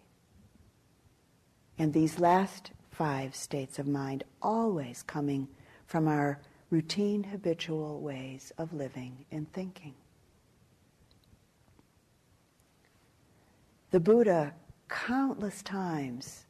[1.77, 5.47] And these last five states of mind always coming
[5.85, 6.39] from our
[6.71, 9.93] routine, habitual ways of living and thinking.
[13.91, 14.55] The Buddha,
[14.89, 16.45] countless times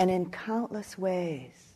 [0.00, 1.74] and in countless ways,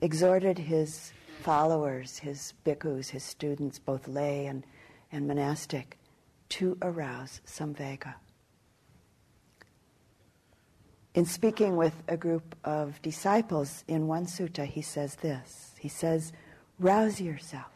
[0.00, 1.12] exhorted his
[1.42, 4.64] followers, his bhikkhus, his students, both lay and,
[5.12, 5.98] and monastic,
[6.48, 8.14] to arouse samvega.
[11.14, 15.74] In speaking with a group of disciples in one sutta, he says this.
[15.78, 16.32] He says,
[16.78, 17.72] Rouse yourself.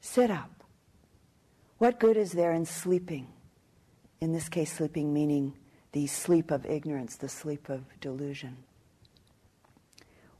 [0.00, 0.64] Sit up.
[1.78, 3.28] What good is there in sleeping?
[4.20, 5.54] In this case, sleeping meaning
[5.92, 8.56] the sleep of ignorance, the sleep of delusion.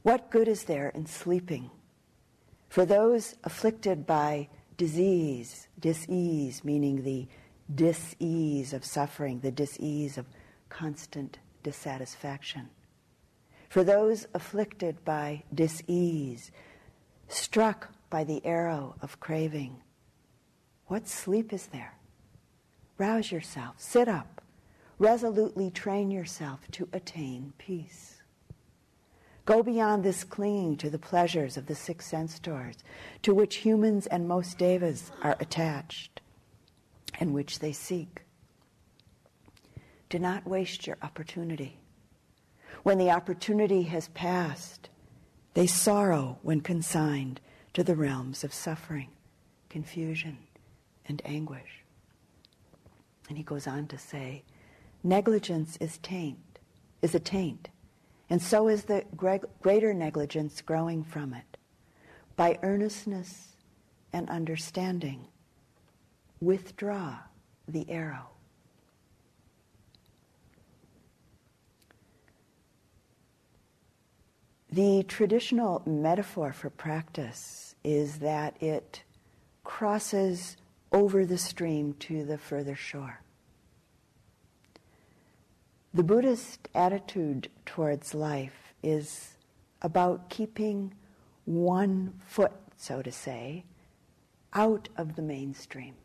[0.01, 1.69] What good is there in sleeping?
[2.69, 4.47] For those afflicted by
[4.77, 7.27] disease, disease, meaning the
[7.73, 10.25] disease of suffering, the disease of
[10.69, 12.69] constant dissatisfaction.
[13.67, 16.51] For those afflicted by disease,
[17.27, 19.81] struck by the arrow of craving,
[20.87, 21.93] what sleep is there?
[22.97, 24.41] Rouse yourself, sit up,
[24.97, 28.18] resolutely train yourself to attain peace.
[29.49, 32.75] Go beyond this clinging to the pleasures of the six sense doors
[33.23, 36.21] to which humans and most devas are attached
[37.19, 38.21] and which they seek.
[40.07, 41.79] Do not waste your opportunity.
[42.83, 44.89] When the opportunity has passed,
[45.55, 47.41] they sorrow when consigned
[47.73, 49.09] to the realms of suffering,
[49.67, 50.37] confusion,
[51.07, 51.83] and anguish.
[53.27, 54.43] And he goes on to say,
[55.03, 56.59] negligence is taint,
[57.01, 57.69] is a taint,
[58.29, 61.57] and so is the greater negligence growing from it.
[62.35, 63.55] By earnestness
[64.13, 65.27] and understanding,
[66.39, 67.17] withdraw
[67.67, 68.27] the arrow.
[74.71, 79.01] The traditional metaphor for practice is that it
[79.63, 80.57] crosses
[80.91, 83.21] over the stream to the further shore.
[85.91, 89.35] The Buddhist attitude towards life is
[89.81, 90.93] about keeping
[91.45, 93.65] one foot, so to say,
[94.53, 95.95] out of the mainstream.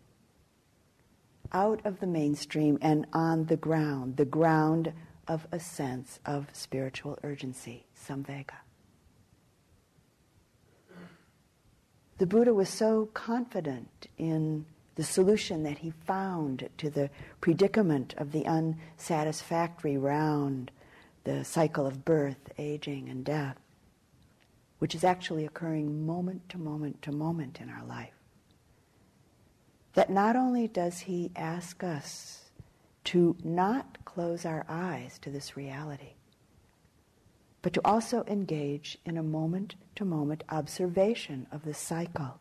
[1.52, 4.92] Out of the mainstream and on the ground, the ground
[5.28, 8.56] of a sense of spiritual urgency, samvega.
[12.16, 14.64] The Buddha was so confident in
[14.96, 20.70] the solution that he found to the predicament of the unsatisfactory round,
[21.24, 23.58] the cycle of birth, aging, and death,
[24.78, 28.14] which is actually occurring moment to moment to moment in our life.
[29.94, 32.50] That not only does he ask us
[33.04, 36.14] to not close our eyes to this reality,
[37.62, 42.38] but to also engage in a moment to moment observation of the cycle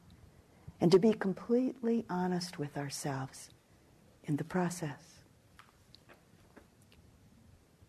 [0.84, 3.50] and to be completely honest with ourselves
[4.26, 5.24] in the process.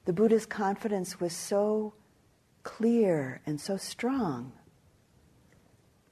[0.06, 1.92] The Buddha's confidence was so
[2.62, 4.52] clear and so strong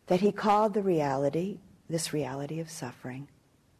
[0.08, 3.28] that he called the reality, this reality of suffering,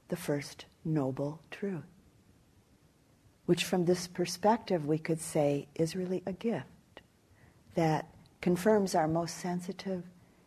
[0.08, 1.84] the first noble truth
[3.46, 7.02] which from this perspective we could say is really a gift
[7.74, 8.08] that
[8.40, 10.04] confirms our most sensitive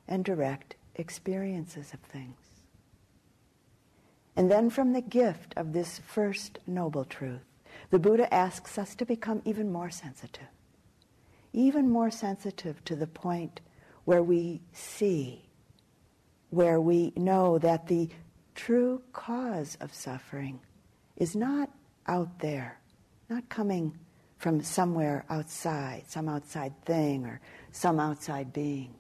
[0.07, 2.44] and direct experiences of things.
[4.35, 7.45] And then from the gift of this first noble truth,
[7.89, 10.47] the Buddha asks us to become even more sensitive,
[11.53, 13.61] even more sensitive to the point
[14.03, 15.45] where we see,
[16.49, 18.09] where we know that the
[18.55, 20.59] true cause of suffering
[21.17, 21.69] is not
[22.07, 22.79] out there
[23.29, 23.97] not coming
[24.37, 27.39] from somewhere outside, some outside thing or
[27.71, 28.93] some outside being,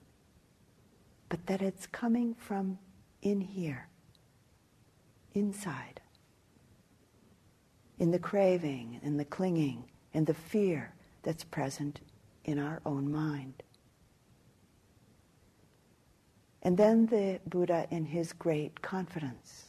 [1.29, 2.77] but that it's coming from
[3.21, 3.87] in here,
[5.35, 6.01] inside,
[7.99, 12.01] in the craving, in the clinging, in the fear that's present
[12.45, 13.63] in our own mind.
[16.63, 19.65] And then the Buddha, in his great confidence,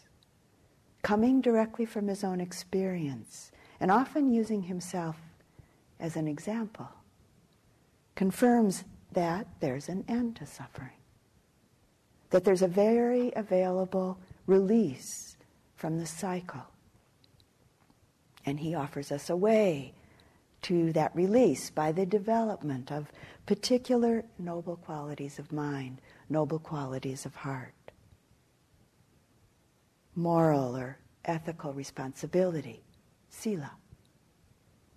[1.03, 5.17] coming directly from his own experience, and often using himself
[6.01, 6.89] as an example,
[8.17, 10.91] confirms that there's an end to suffering.
[12.31, 15.36] that there's a very available release
[15.77, 16.67] from the cycle.
[18.45, 19.93] And he offers us a way
[20.63, 23.13] to that release by the development of
[23.45, 27.75] particular noble qualities of mind, noble qualities of heart.
[30.15, 32.83] Moral or ethical responsibility,
[33.29, 33.73] sila,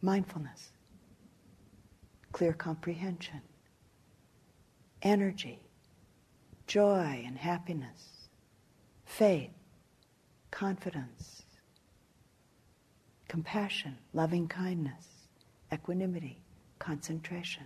[0.01, 0.69] mindfulness,
[2.31, 3.41] clear comprehension,
[5.01, 5.59] energy,
[6.67, 8.29] joy and happiness,
[9.05, 9.51] faith,
[10.51, 11.43] confidence,
[13.27, 15.05] compassion, loving kindness,
[15.71, 16.41] equanimity,
[16.79, 17.63] concentration.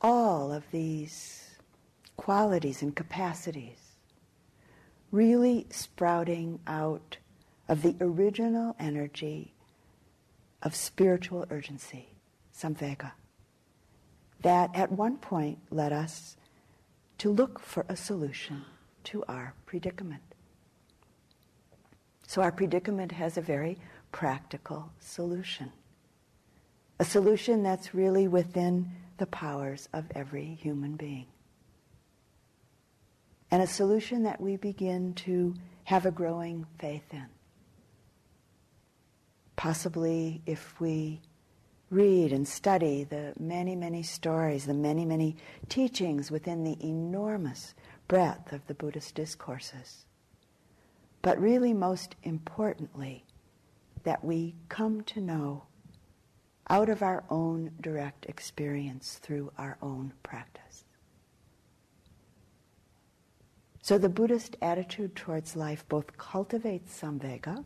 [0.00, 1.56] All of these
[2.16, 3.78] qualities and capacities
[5.10, 7.16] really sprouting out
[7.68, 9.54] of the original energy
[10.62, 12.08] of spiritual urgency,
[12.54, 13.12] samvega,
[14.42, 16.36] that at one point led us
[17.18, 18.64] to look for a solution
[19.04, 20.22] to our predicament.
[22.26, 23.78] So our predicament has a very
[24.12, 25.70] practical solution.
[26.98, 31.26] A solution that's really within the powers of every human being.
[33.50, 37.26] And a solution that we begin to have a growing faith in.
[39.56, 41.20] Possibly if we
[41.90, 45.36] read and study the many, many stories, the many, many
[45.68, 47.74] teachings within the enormous
[48.08, 50.04] breadth of the Buddhist discourses.
[51.22, 53.24] But really, most importantly,
[54.04, 55.64] that we come to know
[56.68, 60.84] out of our own direct experience through our own practice.
[63.82, 67.64] So the Buddhist attitude towards life both cultivates samvega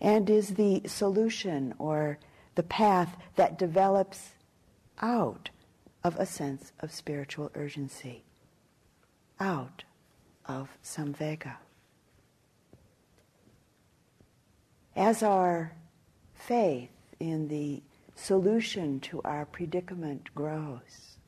[0.00, 2.18] and is the solution or
[2.54, 4.32] the path that develops
[5.00, 5.50] out
[6.02, 8.24] of a sense of spiritual urgency,
[9.38, 9.84] out
[10.46, 11.56] of samvega.
[14.94, 15.72] As our
[16.34, 17.82] faith in the
[18.14, 21.18] solution to our predicament grows,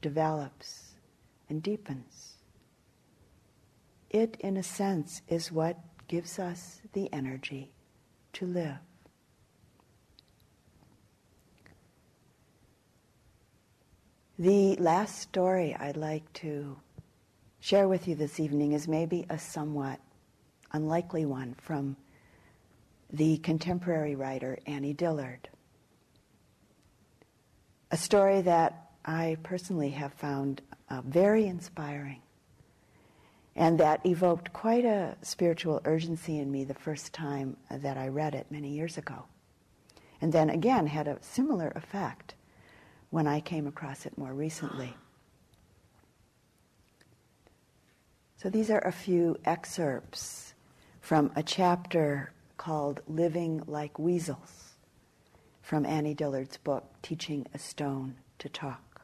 [0.00, 0.92] develops,
[1.48, 2.36] and deepens,
[4.08, 5.78] it, in a sense, is what
[6.08, 7.72] gives us the energy
[8.34, 8.78] to live.
[14.38, 16.76] The last story I'd like to
[17.62, 20.00] share with you this evening is maybe a somewhat
[20.72, 21.96] unlikely one from
[23.12, 25.48] the contemporary writer Annie Dillard.
[27.92, 30.60] A story that I personally have found
[30.90, 32.20] uh, very inspiring
[33.54, 38.34] and that evoked quite a spiritual urgency in me the first time that I read
[38.34, 39.26] it many years ago.
[40.20, 42.34] And then again had a similar effect
[43.10, 44.96] when I came across it more recently.
[48.42, 50.54] So these are a few excerpts
[51.00, 54.74] from a chapter called Living Like Weasels
[55.60, 59.02] from Annie Dillard's book, Teaching a Stone to Talk.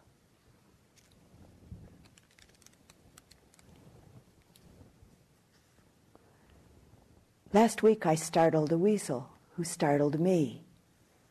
[7.53, 10.65] Last week I startled a weasel who startled me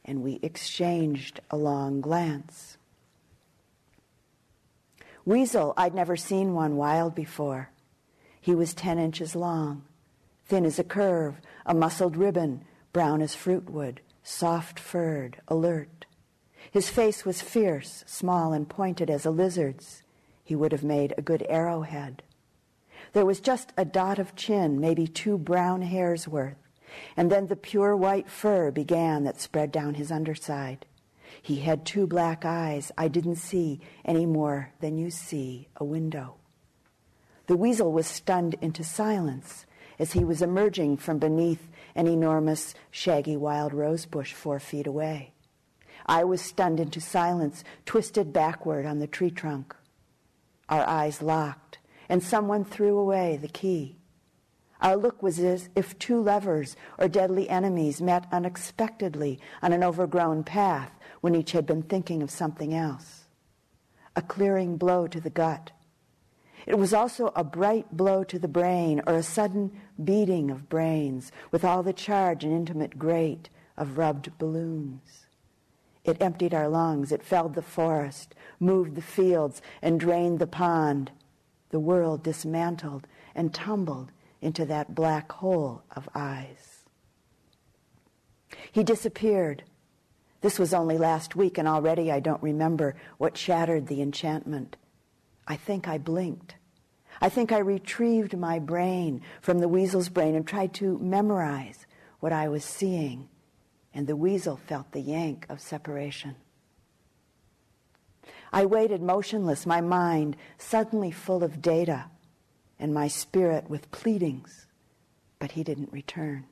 [0.06, 2.78] and we exchanged a long glance.
[5.26, 7.72] Weasel, I'd never seen one wild before.
[8.48, 9.84] He was 10 inches long,
[10.46, 16.06] thin as a curve, a muscled ribbon, brown as fruitwood, soft furred, alert.
[16.72, 20.02] His face was fierce, small and pointed as a lizard's.
[20.46, 22.24] He would have made a good arrowhead.
[23.12, 26.70] There was just a dot of chin, maybe two brown hairs worth.
[27.18, 30.86] And then the pure white fur began that spread down his underside.
[31.42, 36.38] He had two black eyes I didn't see any more than you see a window.
[37.48, 39.66] The weasel was stunned into silence
[40.00, 45.34] as he was emerging from beneath an enormous, shaggy wild rose bush four feet away.
[46.06, 49.76] I was stunned into silence, twisted backward on the tree trunk.
[50.70, 51.80] Our eyes locked,
[52.10, 53.98] and someone threw away the key.
[54.80, 60.44] Our look was as if two lovers or deadly enemies met unexpectedly on an overgrown
[60.44, 60.92] path
[61.22, 63.24] when each had been thinking of something else.
[64.16, 65.72] A clearing blow to the gut.
[66.68, 69.72] It was also a bright blow to the brain or a sudden
[70.04, 73.48] beating of brains with all the charge and intimate grate
[73.78, 75.28] of rubbed balloons.
[76.04, 81.12] It emptied our lungs, it felled the forest, moved the fields, and drained the pond.
[81.70, 84.12] The world dismantled and tumbled
[84.42, 86.84] into that black hole of eyes.
[88.74, 89.64] He disappeared.
[90.42, 94.76] This was only last week, and already I don't remember what shattered the enchantment
[95.48, 96.56] I think I blinked.
[97.22, 101.86] I think I retrieved my brain from the weasel's brain and tried to memorize
[102.20, 103.30] what I was seeing,
[103.94, 106.36] and the weasel felt the yank of separation.
[108.52, 112.06] I waited motionless, my mind suddenly full of data,
[112.80, 114.68] and my spirit with pleadings,
[115.40, 116.46] but he didn't return.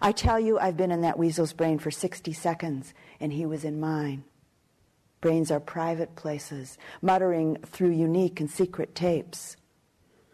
[0.00, 3.64] I tell you, I've been in that weasel's brain for 60 seconds, and he was
[3.64, 4.24] in mine.
[5.22, 9.56] Brains are private places, muttering through unique and secret tapes.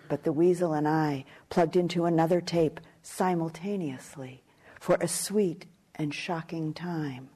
[0.09, 4.43] But the weasel and I plugged into another tape simultaneously
[4.80, 7.28] for a sweet and shocking time.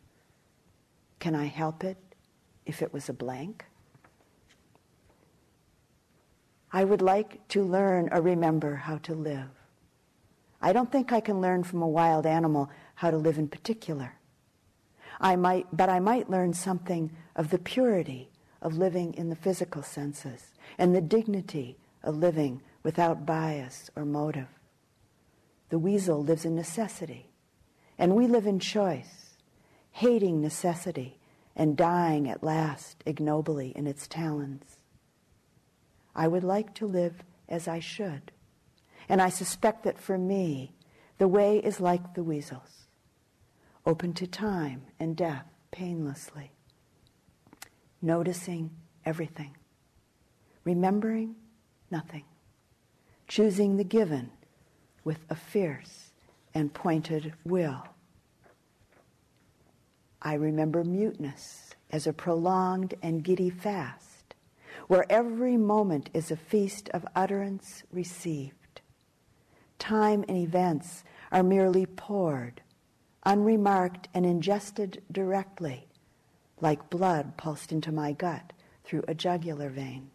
[1.19, 1.99] Can I help it
[2.65, 3.67] if it was a blank?
[6.73, 9.51] I would like to learn or remember how to live.
[10.63, 14.15] I don't think I can learn from a wild animal how to live in particular.
[15.23, 19.83] I might, but I might learn something of the purity of living in the physical
[19.83, 24.49] senses and the dignity of living without bias or motive.
[25.71, 27.31] The weasel lives in necessity,
[27.97, 29.37] and we live in choice,
[29.93, 31.19] hating necessity
[31.57, 34.77] and dying at last ignobly in its talons.
[36.15, 38.33] I would like to live as I should
[39.09, 40.73] and I suspect that for me,
[41.19, 42.82] the way is like the weasel's,
[43.87, 46.51] open to time and death painlessly,
[48.01, 48.71] noticing
[49.05, 49.57] everything,
[50.65, 51.35] remembering
[51.91, 52.25] nothing,
[53.27, 54.31] choosing the given
[55.05, 56.13] with a fierce
[56.55, 57.85] and pointed will.
[60.21, 64.35] I remember muteness as a prolonged and giddy fast,
[64.87, 68.63] where every moment is a feast of utterance received
[69.83, 71.03] time and events
[71.33, 72.62] are merely poured,
[73.25, 75.89] unremarked and ingested directly,
[76.61, 78.53] like blood pulsed into my gut
[78.85, 80.11] through a jugular vein.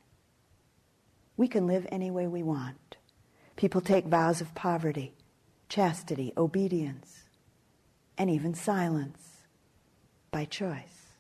[1.36, 2.98] We can live any way we want.
[3.56, 5.14] People take vows of poverty,
[5.70, 7.24] chastity, obedience,
[8.18, 9.44] and even silence
[10.32, 11.14] by choice.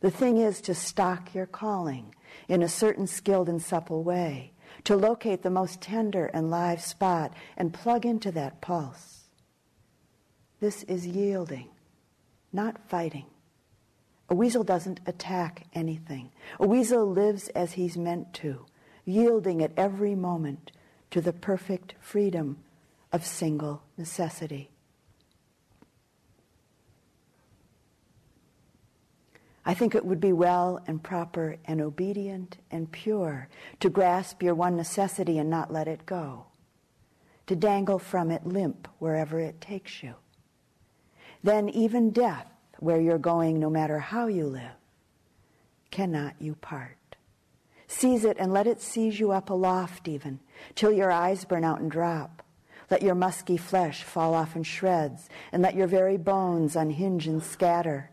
[0.00, 2.14] The thing is to stock your calling
[2.48, 4.52] in a certain skilled and supple way
[4.84, 9.17] to locate the most tender and live spot and plug into that pulse.
[10.60, 11.68] This is yielding,
[12.52, 13.26] not fighting.
[14.28, 16.30] A weasel doesn't attack anything.
[16.58, 18.66] A weasel lives as he's meant to,
[19.04, 20.72] yielding at every moment
[21.10, 22.58] to the perfect freedom
[23.12, 24.70] of single necessity.
[29.64, 33.48] I think it would be well and proper and obedient and pure
[33.80, 36.46] to grasp your one necessity and not let it go,
[37.46, 40.14] to dangle from it limp wherever it takes you.
[41.42, 44.78] Then even death, where you're going no matter how you live,
[45.90, 47.16] cannot you part.
[47.86, 50.40] Seize it and let it seize you up aloft even,
[50.74, 52.42] till your eyes burn out and drop.
[52.90, 57.42] Let your musky flesh fall off in shreds, and let your very bones unhinge and
[57.42, 58.10] scatter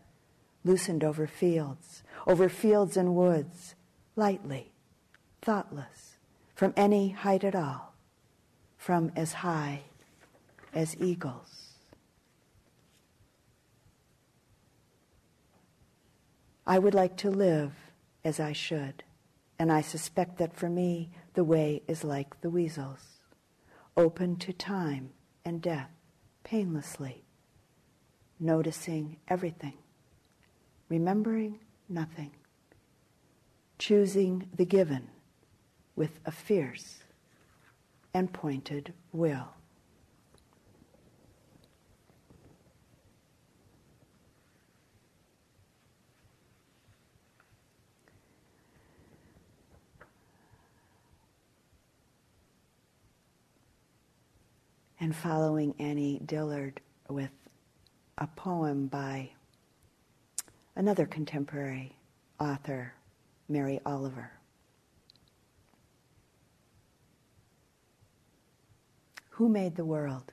[0.66, 3.74] loosened over fields, over fields and woods,
[4.16, 4.72] lightly,
[5.40, 6.16] thoughtless,
[6.54, 7.94] from any height at all,
[8.76, 9.82] from as high
[10.74, 11.55] as eagles.
[16.66, 17.72] I would like to live
[18.24, 19.04] as I should,
[19.58, 23.20] and I suspect that for me the way is like the weasel's,
[23.96, 25.10] open to time
[25.44, 25.90] and death
[26.44, 27.24] painlessly,
[28.40, 29.78] noticing everything
[30.88, 31.58] remembering
[31.88, 32.32] nothing,
[33.78, 35.08] choosing the given
[35.94, 37.02] with a fierce
[38.14, 39.48] and pointed will.
[54.98, 57.30] And following Annie Dillard with
[58.16, 59.30] a poem by
[60.74, 61.98] another contemporary
[62.40, 62.94] author,
[63.46, 64.32] Mary Oliver.
[69.30, 70.32] Who made the world?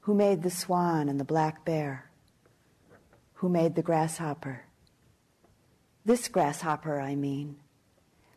[0.00, 2.10] Who made the swan and the black bear?
[3.34, 4.64] Who made the grasshopper?
[6.04, 7.56] This grasshopper, I mean.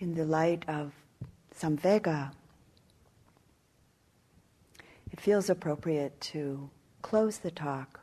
[0.00, 0.92] In the light of
[1.54, 2.32] Samvega,
[5.12, 6.70] it feels appropriate to
[7.02, 8.00] close the talk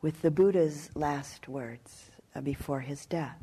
[0.00, 3.36] with the Buddha's last words uh, before his death.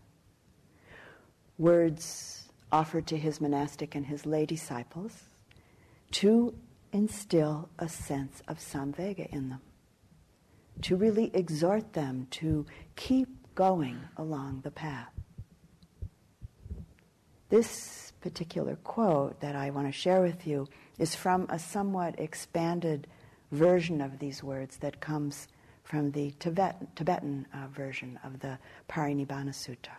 [1.58, 5.24] Words offered to his monastic and his lay disciples
[6.12, 6.56] to
[6.94, 9.62] instill a sense of samvega in them,
[10.82, 15.17] to really exhort them to keep going along the path.
[17.50, 20.68] This particular quote that I want to share with you
[21.00, 23.08] is from a somewhat expanded
[23.52, 25.48] version of these words that comes
[25.84, 29.96] from the Tibet, Tibetan uh, version of the Parinibbana Sutta.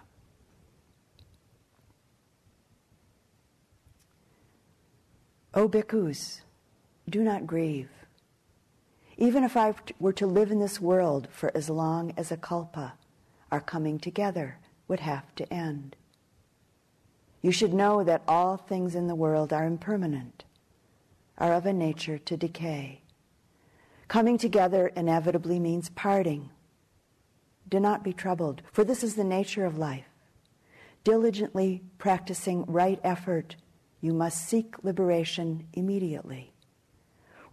[5.54, 6.42] O bhikkhus,
[7.08, 7.88] do not grieve.
[9.16, 12.94] Even if I were to live in this world for as long as a kalpa,
[13.50, 15.96] our coming together would have to end.
[17.40, 20.44] You should know that all things in the world are impermanent,
[21.36, 23.02] are of a nature to decay.
[24.08, 26.50] Coming together inevitably means parting.
[27.68, 30.08] Do not be troubled, for this is the nature of life.
[31.04, 33.54] Diligently practicing right effort,
[34.00, 36.52] you must seek liberation immediately.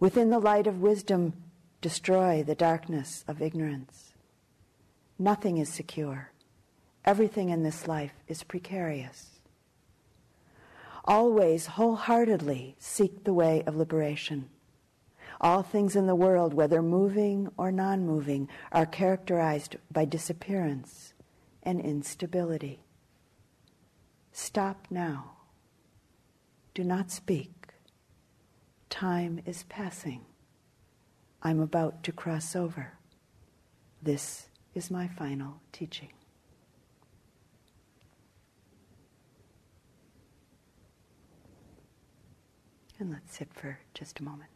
[0.00, 1.34] Within the light of wisdom,
[1.80, 4.14] destroy the darkness of ignorance.
[5.18, 6.32] Nothing is secure.
[7.04, 9.35] Everything in this life is precarious
[11.06, 14.48] always wholeheartedly seek the way of liberation.
[15.40, 21.12] All things in the world, whether moving or non moving, are characterized by disappearance
[21.62, 22.80] and instability.
[24.32, 25.32] Stop now.
[26.74, 27.52] Do not speak.
[28.88, 30.24] Time is passing.
[31.42, 32.94] I'm about to cross over.
[34.02, 36.15] This is my final teaching.
[42.98, 44.55] And let's sit for just a moment.